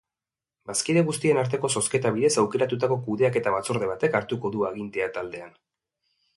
[0.69, 5.57] Bazkide guztien arteko zozketa bidez aukeratutako kudeaketa batzorde batek hartuko du agintea taldean.